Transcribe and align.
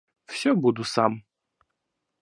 Всё 0.25 0.55
буду 0.55 0.83
сам. 0.93 1.13